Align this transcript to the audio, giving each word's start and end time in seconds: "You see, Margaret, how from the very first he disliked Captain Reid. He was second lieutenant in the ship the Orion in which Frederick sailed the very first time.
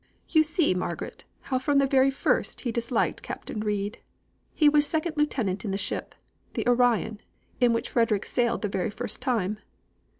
"You 0.29 0.41
see, 0.41 0.73
Margaret, 0.73 1.25
how 1.41 1.59
from 1.59 1.77
the 1.77 1.85
very 1.85 2.09
first 2.09 2.61
he 2.61 2.71
disliked 2.71 3.21
Captain 3.21 3.59
Reid. 3.59 3.99
He 4.51 4.67
was 4.67 4.87
second 4.87 5.15
lieutenant 5.15 5.63
in 5.63 5.69
the 5.69 5.77
ship 5.77 6.15
the 6.53 6.67
Orion 6.67 7.21
in 7.59 7.71
which 7.71 7.91
Frederick 7.91 8.25
sailed 8.25 8.63
the 8.63 8.67
very 8.67 8.89
first 8.89 9.21
time. 9.21 9.59